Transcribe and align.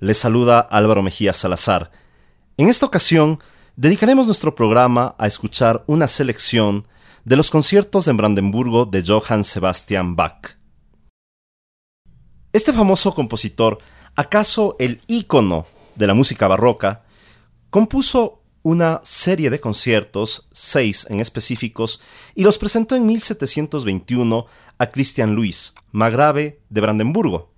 les 0.00 0.18
saluda 0.18 0.60
Álvaro 0.60 1.02
Mejía 1.02 1.32
Salazar. 1.32 1.90
En 2.56 2.68
esta 2.68 2.86
ocasión, 2.86 3.40
dedicaremos 3.76 4.26
nuestro 4.26 4.54
programa 4.54 5.14
a 5.18 5.26
escuchar 5.26 5.84
una 5.86 6.08
selección 6.08 6.86
de 7.24 7.36
los 7.36 7.50
conciertos 7.50 8.08
en 8.08 8.16
Brandenburgo 8.16 8.86
de 8.86 9.02
Johann 9.06 9.44
Sebastian 9.44 10.16
Bach. 10.16 10.56
Este 12.52 12.72
famoso 12.72 13.14
compositor, 13.14 13.78
acaso 14.16 14.76
el 14.78 15.02
ícono 15.06 15.66
de 15.96 16.06
la 16.06 16.14
música 16.14 16.48
barroca, 16.48 17.04
compuso 17.70 18.42
una 18.62 19.00
serie 19.04 19.50
de 19.50 19.60
conciertos, 19.60 20.48
seis 20.52 21.06
en 21.10 21.20
específicos, 21.20 22.00
y 22.34 22.44
los 22.44 22.58
presentó 22.58 22.96
en 22.96 23.06
1721 23.06 24.46
a 24.78 24.86
Christian 24.86 25.34
Luis, 25.34 25.74
Magrave 25.92 26.60
de 26.68 26.80
Brandenburgo 26.80 27.57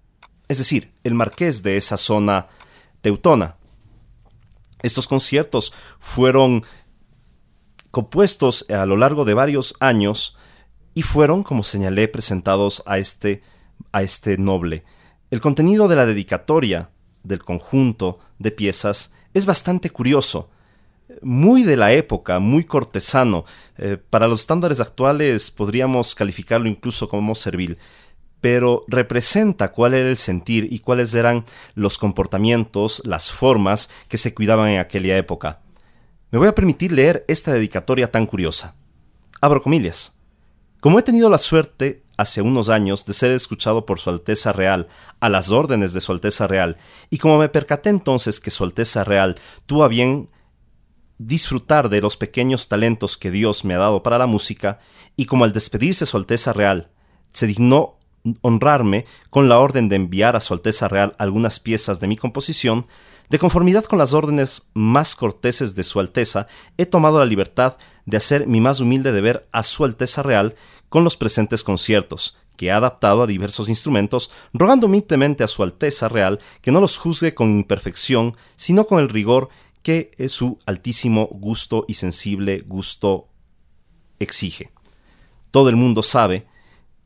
es 0.51 0.59
decir, 0.59 0.91
el 1.05 1.15
marqués 1.15 1.63
de 1.63 1.77
esa 1.77 1.97
zona 1.97 2.49
teutona. 3.03 3.55
Estos 4.83 5.07
conciertos 5.07 5.73
fueron 6.01 6.65
compuestos 7.93 8.69
a 8.69 8.85
lo 8.85 8.97
largo 8.97 9.25
de 9.25 9.35
varios 9.35 9.77
años 9.79 10.37
y 10.93 11.03
fueron, 11.03 11.45
como 11.45 11.63
señalé, 11.63 12.09
presentados 12.09 12.83
a 12.87 12.99
este, 12.99 13.43
a 13.93 14.03
este 14.03 14.39
noble. 14.39 14.83
El 15.31 15.41
contenido 15.41 15.87
de 15.87 15.95
la 15.95 16.05
dedicatoria 16.05 16.91
del 17.23 17.45
conjunto 17.45 18.19
de 18.41 18.51
piezas 18.51 19.13
es 19.33 19.47
bastante 19.47 19.91
curioso, 19.91 20.51
muy 21.23 21.63
de 21.63 21.77
la 21.77 21.93
época, 21.93 22.41
muy 22.41 22.65
cortesano. 22.65 23.45
Eh, 23.79 23.99
para 23.99 24.27
los 24.27 24.41
estándares 24.41 24.81
actuales 24.81 25.53
podríamos 25.53 26.17
calificarlo 26.17 26.69
incluso 26.69 27.09
como 27.09 27.37
servil 27.37 27.79
pero 28.41 28.85
representa 28.89 29.73
cuál 29.73 29.95
era 29.95 30.09
el 30.09 30.17
sentir 30.17 30.69
y 30.73 30.81
cuáles 30.81 31.15
eran 31.15 31.45
los 31.75 31.99
comportamientos, 31.99 33.03
las 33.05 33.31
formas 33.33 33.91
que 34.09 34.19
se 34.19 34.35
cuidaban 34.35 34.71
en 34.71 34.79
aquella 34.79 35.17
época. 35.17 35.61
Me 36.31 36.39
voy 36.39 36.49
a 36.49 36.55
permitir 36.55 36.93
leer 36.93 37.25
esta 37.29 37.53
dedicatoria 37.53 38.11
tan 38.11 38.27
curiosa. 38.27 38.77
Abro 39.41 39.63
comillas. 39.63 40.17
Como 40.81 40.99
he 40.99 41.03
tenido 41.03 41.29
la 41.29 41.39
suerte 41.39 42.03
hace 42.17 42.41
unos 42.41 42.69
años 42.69 43.05
de 43.05 43.13
ser 43.13 43.31
escuchado 43.33 43.85
por 43.85 43.99
Su 43.99 44.11
Alteza 44.11 44.53
Real 44.53 44.89
a 45.21 45.29
las 45.29 45.51
órdenes 45.51 45.93
de 45.93 46.01
Su 46.01 46.13
Alteza 46.13 46.47
Real, 46.47 46.77
y 47.11 47.19
como 47.19 47.39
me 47.39 47.49
percaté 47.49 47.91
entonces 47.91 48.41
que 48.41 48.51
Su 48.51 48.65
Alteza 48.65 49.05
Real 49.05 49.37
tuvo 49.67 49.85
a 49.85 49.89
bien 49.89 50.31
disfrutar 51.19 51.91
de 51.91 52.01
los 52.01 52.17
pequeños 52.17 52.69
talentos 52.69 53.19
que 53.19 53.31
Dios 53.31 53.65
me 53.65 53.75
ha 53.75 53.79
dado 53.79 54.03
para 54.03 54.19
la 54.19 54.27
música, 54.27 54.79
y 55.17 55.27
como 55.27 55.45
al 55.45 55.53
despedirse 55.53 56.07
Su 56.07 56.17
Alteza 56.17 56.53
Real 56.53 56.91
se 57.33 57.47
dignó 57.47 58.00
honrarme 58.43 59.07
con 59.31 59.49
la 59.49 59.59
orden 59.59 59.89
de 59.89 59.97
enviar 59.97 60.37
a 60.37 60.41
Su 60.41 60.55
Alteza 60.55 60.89
Real 60.89 61.15
algunas 61.19 61.61
piezas 61.61 62.01
de 62.01 62.07
mi 62.07 62.17
composición, 62.17 62.87
de 63.29 63.39
conformidad 63.39 63.85
con 63.85 63.99
las 63.99 64.13
órdenes 64.13 64.69
más 64.75 65.15
corteses 65.15 65.75
de 65.75 65.83
Su 65.83 66.01
Alteza, 66.01 66.47
he 66.77 66.87
tomado 66.87 67.19
la 67.19 67.25
libertad 67.25 67.77
de 68.05 68.17
hacer 68.17 68.47
mi 68.47 68.61
más 68.61 68.81
humilde 68.81 69.13
deber 69.13 69.49
a 69.53 69.63
Su 69.63 69.85
Alteza 69.85 70.23
Real 70.23 70.55
con 70.89 71.05
los 71.05 71.17
presentes 71.17 71.63
conciertos, 71.63 72.37
que 72.57 72.67
he 72.67 72.73
adaptado 72.73 73.23
a 73.23 73.27
diversos 73.27 73.69
instrumentos, 73.69 74.31
rogando 74.53 74.87
humildemente 74.87 75.45
a 75.45 75.49
Su 75.49 75.63
Alteza 75.63 76.09
Real 76.09 76.41
que 76.61 76.73
no 76.73 76.81
los 76.81 76.99
juzgue 76.99 77.35
con 77.35 77.51
imperfección, 77.51 78.37
sino 78.57 78.85
con 78.85 78.99
el 78.99 79.09
rigor 79.09 79.49
que 79.83 80.11
su 80.29 80.59
altísimo 80.67 81.27
gusto 81.31 81.85
y 81.89 81.95
sensible 81.95 82.63
gusto 82.67 83.29
exige. 84.19 84.71
Todo 85.51 85.69
el 85.69 85.77
mundo 85.77 86.03
sabe 86.03 86.47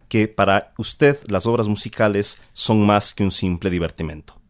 que 0.09 0.29
para 0.29 0.73
usted 0.79 1.19
las 1.29 1.47
obras 1.47 1.69
musicales 1.69 2.43
son 2.53 2.85
más 2.85 3.15
que 3.15 3.25
un 3.25 3.31
simple 3.31 3.71
divertimento. 3.71 4.41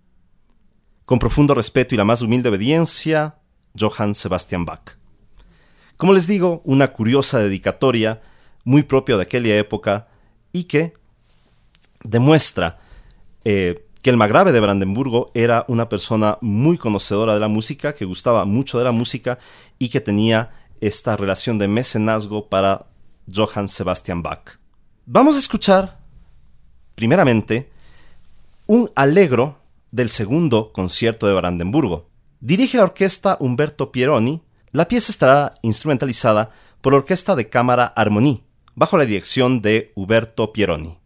Con 1.05 1.19
profundo 1.19 1.55
respeto 1.55 1.95
y 1.95 1.99
la 1.99 2.05
más 2.05 2.23
humilde 2.23 2.49
obediencia, 2.49 3.37
Johann 3.79 4.15
Sebastian 4.15 4.65
Bach. 4.65 4.97
Como 5.97 6.13
les 6.13 6.27
digo, 6.27 6.63
una 6.65 6.89
curiosa 6.93 7.39
dedicatoria 7.39 8.21
muy 8.65 8.83
propia 8.83 9.17
de 9.17 9.23
aquella 9.23 9.57
época 9.57 10.09
y 10.53 10.65
que 10.65 10.95
demuestra 12.03 12.79
eh, 13.45 13.87
que 14.03 14.11
el 14.11 14.17
Magrave 14.17 14.53
de 14.53 14.61
Brandenburgo 14.61 15.31
era 15.35 15.65
una 15.69 15.89
persona 15.89 16.39
muy 16.41 16.79
conocedora 16.79 17.35
de 17.35 17.41
la 17.41 17.49
música, 17.49 17.95
que 17.95 18.05
gustaba 18.05 18.45
mucho 18.45 18.79
de 18.79 18.85
la 18.85 18.93
música 18.93 19.39
y 19.79 19.89
que 19.89 20.01
tenía 20.01 20.51
esta 20.81 21.17
relación 21.17 21.59
de 21.59 21.69
mecenazgo 21.69 22.49
para 22.49 22.87
Johann 23.33 23.69
Sebastian 23.69 24.23
Bach. 24.23 24.64
Vamos 25.07 25.37
a 25.37 25.39
escuchar, 25.39 25.99
primeramente, 26.95 27.71
un 28.67 28.91
alegro 28.95 29.59
del 29.91 30.09
segundo 30.09 30.73
concierto 30.73 31.27
de 31.27 31.35
Brandenburgo. 31.35 32.09
Dirige 32.41 32.79
la 32.79 32.85
orquesta 32.85 33.37
Humberto 33.39 33.93
Pieroni. 33.93 34.41
La 34.73 34.89
pieza 34.89 35.13
estará 35.13 35.57
instrumentalizada 35.61 36.53
por 36.81 36.95
la 36.95 37.01
Orquesta 37.01 37.37
de 37.37 37.51
Cámara 37.51 37.85
Armonie, 37.85 38.45
bajo 38.75 38.97
la 38.97 39.05
dirección 39.05 39.61
de 39.61 39.93
Huberto 39.95 40.55
Pieroni. 40.55 40.97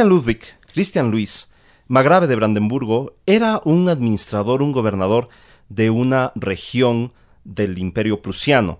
Christian 0.00 0.16
Ludwig, 0.16 0.40
Christian 0.72 1.10
Luis, 1.10 1.52
Magrave 1.86 2.26
de 2.26 2.34
Brandenburgo, 2.34 3.16
era 3.26 3.60
un 3.66 3.86
administrador, 3.90 4.62
un 4.62 4.72
gobernador 4.72 5.28
de 5.68 5.90
una 5.90 6.32
región 6.36 7.12
del 7.44 7.76
imperio 7.76 8.22
prusiano. 8.22 8.78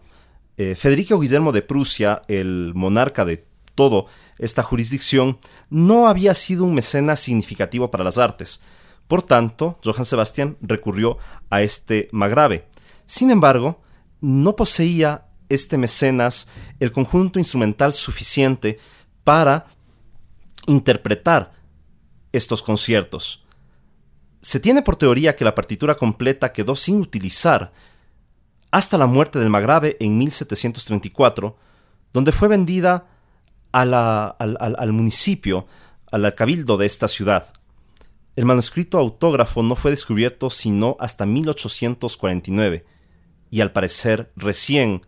Eh, 0.57 0.75
Federico 0.77 1.21
Guillermo 1.21 1.53
de 1.53 1.61
Prusia, 1.61 2.23
el 2.29 2.73
monarca 2.75 3.27
de 3.27 3.45
todo 3.75 4.07
esta 4.39 4.63
jurisdicción, 4.63 5.39
no 5.69 6.09
había 6.09 6.33
sido 6.33 6.65
un 6.65 6.73
mecenas 6.73 7.21
significativo 7.21 7.91
para 7.91 8.03
las 8.05 8.17
artes. 8.17 8.63
Por 9.07 9.23
tanto, 9.23 9.79
Johann 9.85 10.07
Sebastian 10.07 10.57
recurrió 10.63 11.19
a 11.51 11.61
este 11.61 12.09
Magrave. 12.13 12.67
Sin 13.05 13.31
embargo, 13.31 13.83
no 14.23 14.57
poseía 14.57 15.27
este 15.51 15.77
mecenas 15.77 16.49
el 16.79 16.93
conjunto 16.93 17.39
instrumental 17.39 17.93
suficiente 17.93 18.79
para 19.23 19.67
interpretar 20.67 21.53
estos 22.33 22.63
conciertos. 22.63 23.45
Se 24.43 24.61
tiene 24.61 24.83
por 24.83 24.97
teoría 24.97 25.37
que 25.37 25.45
la 25.45 25.55
partitura 25.55 25.95
completa 25.97 26.53
quedó 26.53 26.77
sin 26.77 27.01
utilizar 27.01 27.73
hasta 28.71 28.97
la 28.97 29.07
muerte 29.07 29.39
del 29.39 29.51
Magrave 29.51 29.97
en 30.01 30.17
1734, 30.17 31.57
donde 32.13 32.33
fue 32.33 32.49
vendida 32.49 33.09
al, 33.73 33.95
al 33.95 34.93
municipio, 34.93 35.67
al 36.11 36.35
cabildo 36.35 36.77
de 36.77 36.87
esta 36.87 37.09
ciudad. 37.09 37.53
El 38.37 38.45
manuscrito 38.45 38.99
autógrafo 38.99 39.63
no 39.63 39.77
fue 39.77 39.91
descubierto 39.91 40.51
sino 40.51 40.97
hasta 41.01 41.27
1849, 41.27 42.87
y 43.51 43.61
al 43.61 43.73
parecer 43.73 44.33
recién 44.37 45.03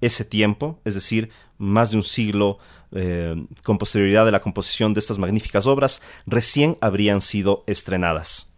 ese 0.00 0.24
tiempo, 0.24 0.80
es 0.84 0.94
decir, 0.94 1.30
más 1.58 1.90
de 1.90 1.96
un 1.96 2.02
siglo 2.02 2.58
eh, 2.92 3.34
con 3.62 3.78
posterioridad 3.78 4.24
de 4.24 4.32
la 4.32 4.40
composición 4.40 4.94
de 4.94 5.00
estas 5.00 5.18
magníficas 5.18 5.66
obras, 5.66 6.02
recién 6.26 6.78
habrían 6.80 7.20
sido 7.20 7.64
estrenadas. 7.66 8.52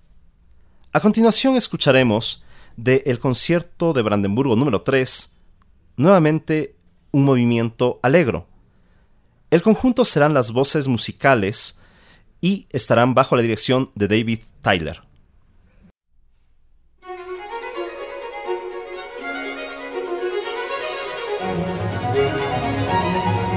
A 0.93 1.01
continuación 1.01 1.57
escucharemos 1.57 2.45
de 2.77 3.03
El 3.07 3.19
concierto 3.19 3.93
de 3.93 4.03
Brandenburgo 4.03 4.57
número 4.57 4.83
3, 4.83 5.33
nuevamente 5.97 6.77
un 7.11 7.25
movimiento 7.25 8.01
alegro. 8.03 8.47
El 9.51 9.63
conjunto 9.63 10.05
serán 10.05 10.33
las 10.33 10.53
voces 10.53 10.89
musicales 10.89 11.79
y 12.41 12.67
estarán 12.71 13.15
bajo 13.15 13.37
la 13.37 13.43
dirección 13.43 13.91
de 13.95 14.09
David 14.09 14.41
Tyler. 14.63 15.03
Thank 21.43 21.67
you. 23.47 23.52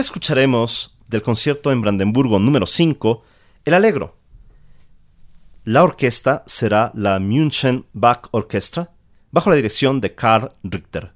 Escucharemos 0.00 0.96
del 1.08 1.22
concierto 1.22 1.70
en 1.70 1.82
Brandenburgo 1.82 2.38
número 2.38 2.64
5, 2.64 3.22
El 3.66 3.74
Alegro. 3.74 4.16
La 5.64 5.82
orquesta 5.82 6.42
será 6.46 6.90
la 6.94 7.18
München 7.18 7.84
Bach 7.92 8.28
Orchestra, 8.30 8.92
bajo 9.30 9.50
la 9.50 9.56
dirección 9.56 10.00
de 10.00 10.14
Karl 10.14 10.52
Richter. 10.62 11.12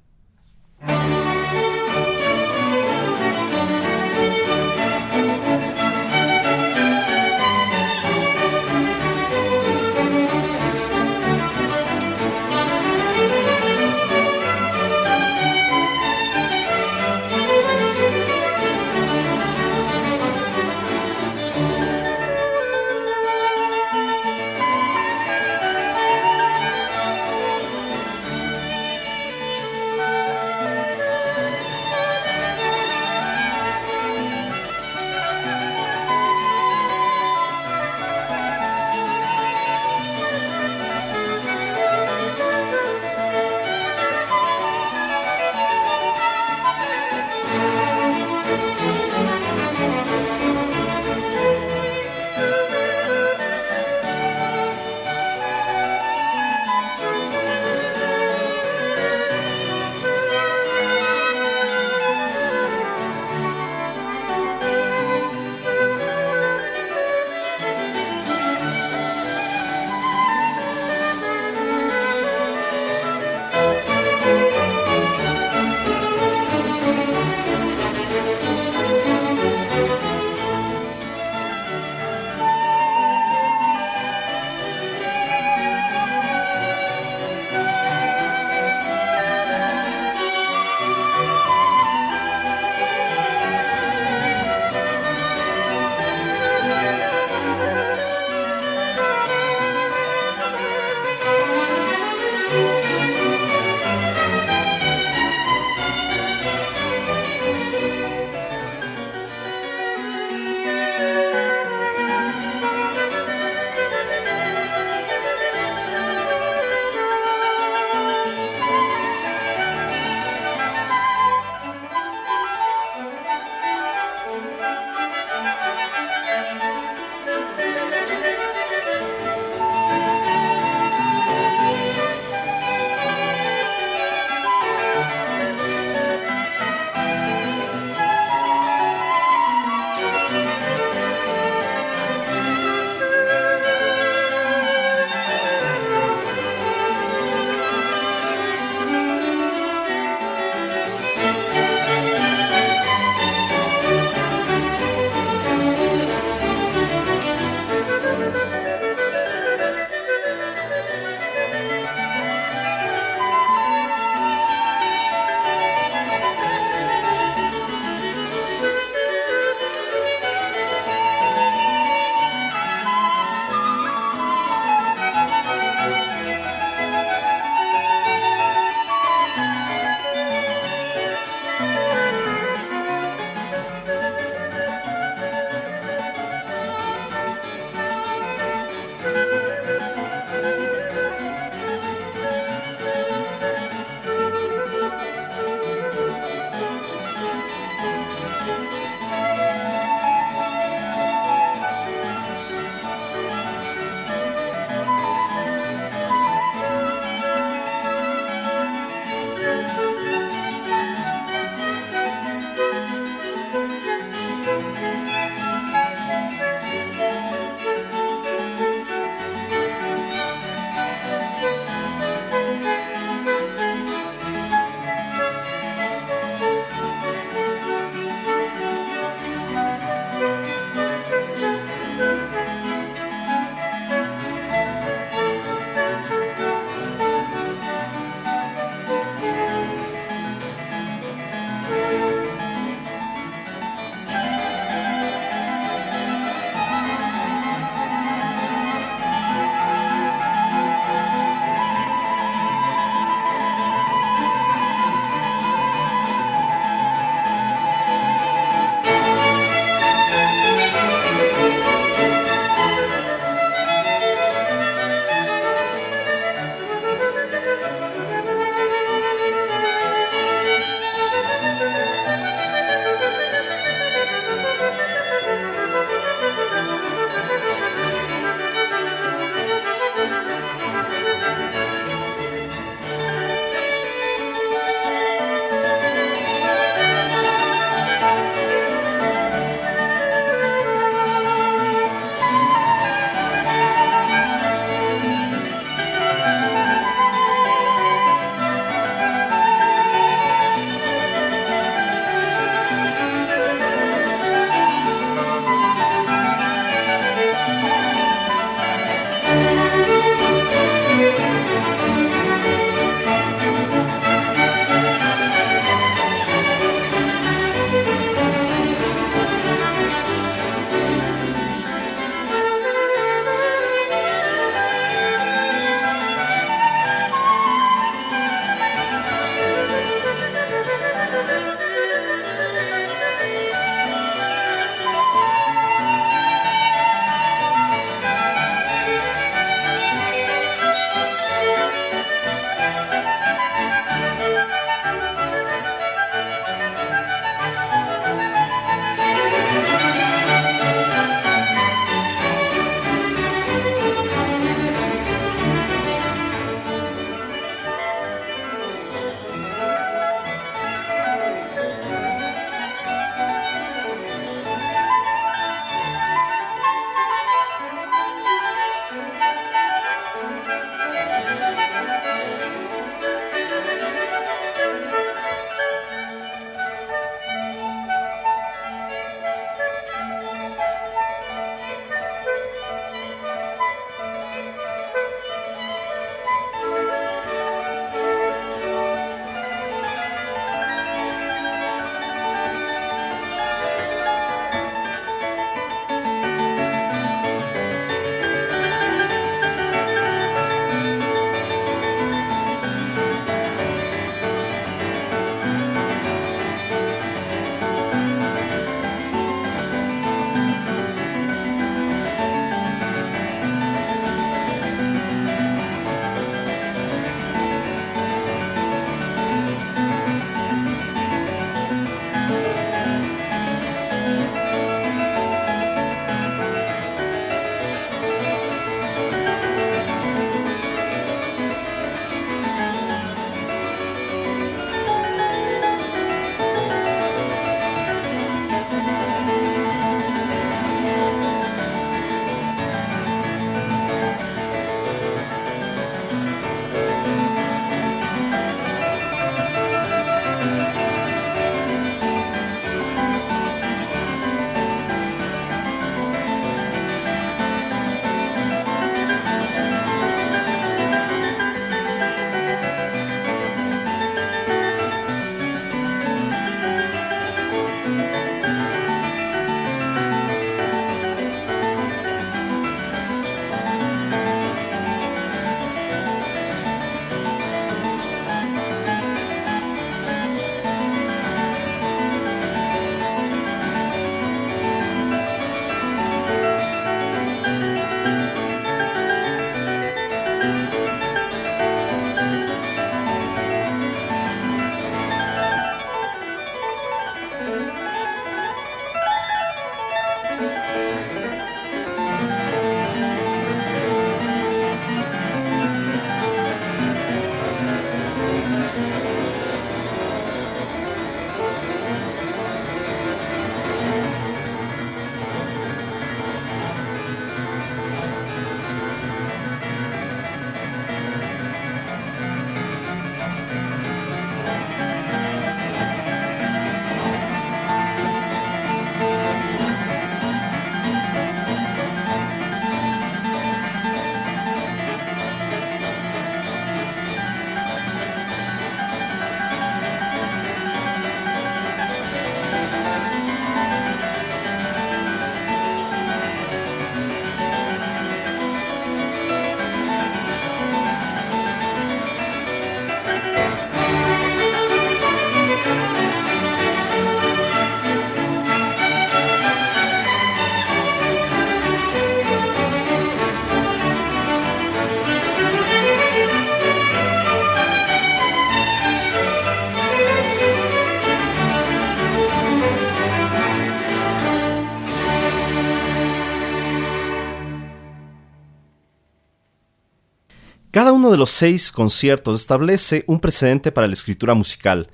Uno 581.05 581.11
de 581.11 581.19
los 581.19 581.29
seis 581.29 581.71
conciertos 581.71 582.41
establece 582.41 583.03
un 583.05 583.19
precedente 583.19 583.71
para 583.71 583.85
la 583.85 583.93
escritura 583.93 584.33
musical, 584.33 584.89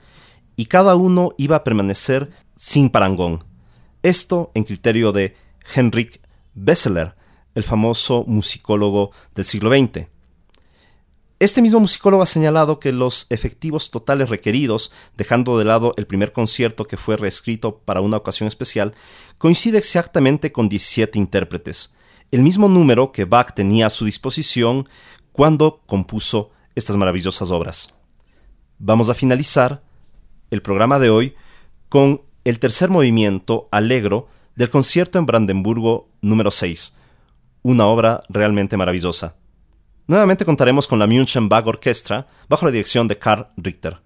y 0.58 0.65
cada 0.65 0.95
uno 0.95 1.30
iba 1.38 1.56
a 1.56 1.63
permanecer 1.63 2.32
sin 2.54 2.89
parangón. 2.89 3.45
Esto 4.04 4.52
en 4.54 4.65
criterio 4.65 5.13
de 5.13 5.38
Henrik 5.74 6.19
Besseler, 6.54 7.15
el 7.56 7.63
famoso 7.63 8.26
musicólogo 8.28 9.12
del 9.36 9.45
siglo 9.45 9.69
XX. 9.69 10.10
Este 11.39 11.62
mismo 11.62 11.80
musicólogo 11.80 12.24
ha 12.24 12.26
señalado 12.26 12.78
que 12.78 12.91
los 12.91 13.26
efectivos 13.30 13.89
totales 13.89 14.28
requeridos, 14.28 14.91
dejando 15.15 15.58
de 15.58 15.63
lado 15.63 15.93
el 15.95 16.08
primer 16.08 16.34
concierto 16.34 16.88
que 16.88 16.97
fue 16.97 17.15
reescrito 17.15 17.78
para 17.78 18.02
una 18.02 18.17
ocasión 18.17 18.47
especial, 18.47 18.93
coincide 19.38 19.78
exactamente 19.78 20.52
con 20.52 20.67
17 20.67 21.17
intérpretes, 21.17 21.95
el 22.32 22.41
mismo 22.41 22.67
número 22.67 23.13
que 23.13 23.24
Bach 23.26 23.54
tenía 23.54 23.88
a 23.88 23.89
su 23.89 24.04
disposición 24.04 24.89
cuando 25.32 25.82
compuso 25.86 26.52
estas 26.76 26.98
maravillosas 26.98 27.52
obras. 27.52 27.94
Vamos 28.80 29.10
a 29.10 29.13
finalizar 29.13 29.84
el 30.50 30.62
programa 30.62 31.00
de 31.00 31.10
hoy 31.10 31.36
con 31.89 32.22
el 32.44 32.60
tercer 32.60 32.89
movimiento 32.89 33.67
alegro 33.72 34.28
del 34.56 34.70
concierto 34.70 35.20
en 35.20 35.26
Brandenburgo 35.26 36.10
número 36.22 36.52
6, 36.52 36.96
una 37.62 37.86
obra 37.86 38.24
realmente 38.30 38.78
maravillosa. 38.78 39.36
Nuevamente 40.08 40.46
contaremos 40.46 40.88
con 40.88 41.00
la 41.00 41.08
München 41.08 41.48
Bach 41.48 41.65
Orchestra 41.67 42.28
bajo 42.50 42.65
la 42.65 42.72
dirección 42.72 43.08
de 43.08 43.17
Karl 43.17 43.48
Richter. 43.56 44.00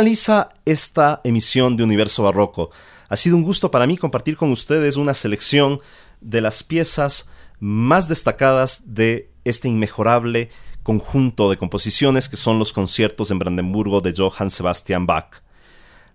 Finaliza 0.00 0.48
esta 0.64 1.20
emisión 1.24 1.76
de 1.76 1.84
Universo 1.84 2.22
Barroco. 2.22 2.70
Ha 3.10 3.16
sido 3.16 3.36
un 3.36 3.42
gusto 3.42 3.70
para 3.70 3.86
mí 3.86 3.98
compartir 3.98 4.34
con 4.34 4.50
ustedes 4.50 4.96
una 4.96 5.12
selección 5.12 5.78
de 6.22 6.40
las 6.40 6.64
piezas 6.64 7.28
más 7.58 8.08
destacadas 8.08 8.80
de 8.86 9.30
este 9.44 9.68
inmejorable 9.68 10.48
conjunto 10.82 11.50
de 11.50 11.58
composiciones 11.58 12.30
que 12.30 12.38
son 12.38 12.58
los 12.58 12.72
conciertos 12.72 13.30
en 13.30 13.40
Brandenburgo 13.40 14.00
de 14.00 14.14
Johann 14.16 14.48
Sebastian 14.48 15.04
Bach. 15.04 15.42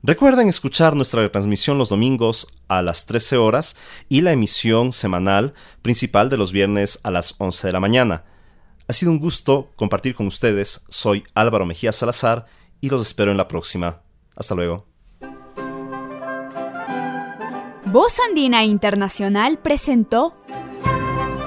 Recuerden 0.01 0.49
escuchar 0.49 0.95
nuestra 0.95 1.31
transmisión 1.31 1.77
los 1.77 1.89
domingos 1.89 2.47
a 2.67 2.81
las 2.81 3.05
13 3.05 3.37
horas 3.37 3.75
y 4.09 4.21
la 4.21 4.31
emisión 4.31 4.93
semanal 4.93 5.53
principal 5.83 6.31
de 6.31 6.37
los 6.37 6.51
viernes 6.51 6.99
a 7.03 7.11
las 7.11 7.35
11 7.37 7.67
de 7.67 7.73
la 7.73 7.79
mañana. 7.79 8.23
Ha 8.87 8.93
sido 8.93 9.11
un 9.11 9.19
gusto 9.19 9.73
compartir 9.75 10.15
con 10.15 10.25
ustedes. 10.25 10.85
Soy 10.89 11.23
Álvaro 11.35 11.67
Mejía 11.67 11.91
Salazar 11.91 12.47
y 12.81 12.89
los 12.89 13.01
espero 13.01 13.31
en 13.31 13.37
la 13.37 13.47
próxima. 13.47 14.01
Hasta 14.35 14.55
luego. 14.55 14.85
Voz 17.85 18.19
Andina 18.27 18.65
Internacional 18.65 19.57
presentó 19.57 20.33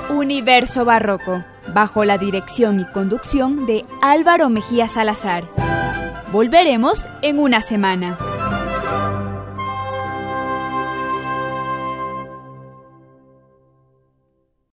Universo 0.09 0.85
Barroco, 0.85 1.45
bajo 1.75 2.05
la 2.05 2.17
dirección 2.17 2.81
y 2.81 2.87
conducción 2.87 3.67
de 3.67 3.85
Álvaro 4.01 4.49
Mejía 4.49 4.88
Salazar. 4.88 5.45
Volveremos 6.33 7.07
en 7.23 7.38
una 7.38 7.61
semana. 7.61 8.19